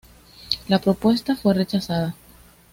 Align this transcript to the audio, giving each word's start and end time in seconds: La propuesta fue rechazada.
La 0.67 0.79
propuesta 0.79 1.35
fue 1.35 1.53
rechazada. 1.53 2.15